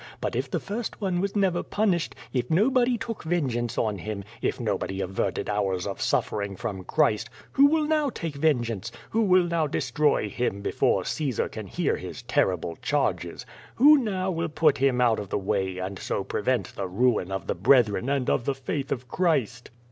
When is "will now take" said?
7.67-8.33